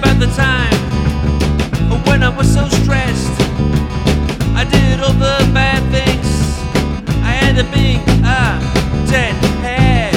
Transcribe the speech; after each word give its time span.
about 0.00 0.18
the 0.18 0.26
time 0.28 0.80
when 2.06 2.22
I 2.22 2.30
was 2.34 2.52
so 2.52 2.66
stressed. 2.68 3.40
I 4.56 4.64
did 4.64 5.00
all 5.00 5.12
the 5.12 5.50
bad 5.52 5.82
things. 5.92 6.28
I 7.22 7.32
had 7.32 7.56
to 7.56 7.64
be 7.64 7.96
a 8.24 8.36
uh, 8.36 8.58
deadhead. 9.10 10.14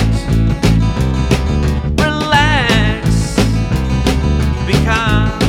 Relax, 1.99 3.35
be 4.65 4.73
calm. 4.85 5.42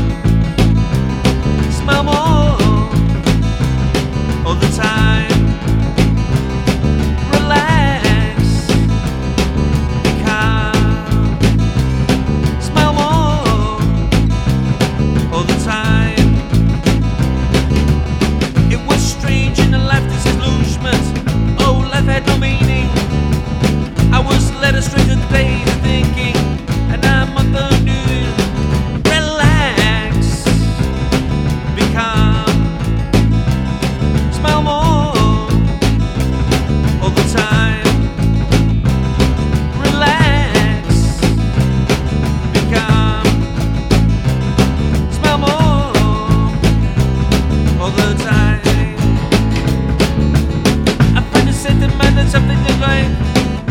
something 52.35 52.65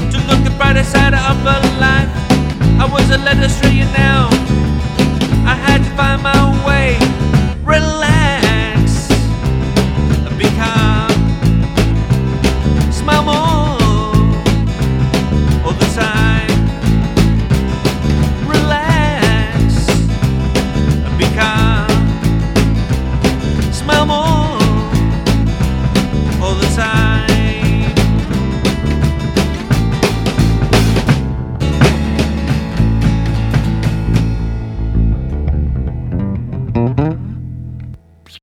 to 0.09 0.17
look 0.27 0.41
the 0.45 0.53
brighter 0.57 0.85
side 0.85 1.13
of 1.13 1.43
life. 1.83 2.07
I 2.79 2.87
was 2.89 3.09
a 3.11 3.17
letter 3.17 3.49
straight 3.49 3.91
now. 3.91 4.52